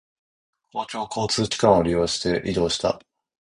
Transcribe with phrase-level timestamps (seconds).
[0.71, 2.99] 公共交通機関を利用して移動した。